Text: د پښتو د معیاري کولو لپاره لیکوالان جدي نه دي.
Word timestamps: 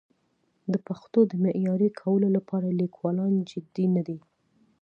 د 0.71 0.73
پښتو 0.87 1.19
د 1.27 1.33
معیاري 1.43 1.89
کولو 2.01 2.27
لپاره 2.37 2.67
لیکوالان 2.81 3.33
جدي 3.49 3.85
نه 3.95 4.01
دي. 4.07 4.17